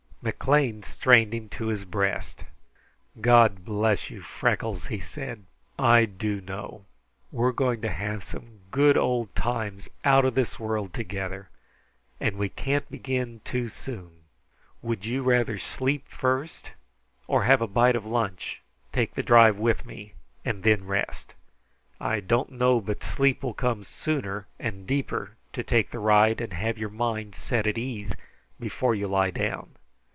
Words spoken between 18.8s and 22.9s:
take the drive with me, and then rest? I don't know